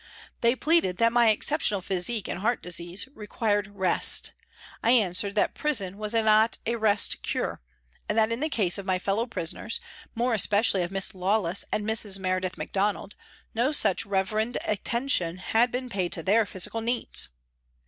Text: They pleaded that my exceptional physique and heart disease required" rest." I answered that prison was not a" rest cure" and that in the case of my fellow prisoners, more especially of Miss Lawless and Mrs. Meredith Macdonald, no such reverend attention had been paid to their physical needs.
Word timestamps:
They 0.39 0.55
pleaded 0.55 0.97
that 0.97 1.13
my 1.13 1.29
exceptional 1.29 1.79
physique 1.79 2.27
and 2.27 2.39
heart 2.39 2.63
disease 2.63 3.07
required" 3.13 3.67
rest." 3.77 4.31
I 4.81 4.89
answered 4.93 5.35
that 5.35 5.53
prison 5.53 5.95
was 5.99 6.15
not 6.15 6.57
a" 6.65 6.75
rest 6.77 7.21
cure" 7.21 7.61
and 8.09 8.17
that 8.17 8.31
in 8.31 8.39
the 8.39 8.49
case 8.49 8.79
of 8.79 8.85
my 8.87 8.97
fellow 8.97 9.27
prisoners, 9.27 9.79
more 10.15 10.33
especially 10.33 10.81
of 10.81 10.89
Miss 10.89 11.13
Lawless 11.13 11.65
and 11.71 11.85
Mrs. 11.85 12.17
Meredith 12.17 12.57
Macdonald, 12.57 13.13
no 13.53 13.71
such 13.71 14.03
reverend 14.03 14.57
attention 14.65 15.37
had 15.37 15.71
been 15.71 15.87
paid 15.87 16.11
to 16.13 16.23
their 16.23 16.47
physical 16.47 16.81
needs. 16.81 17.29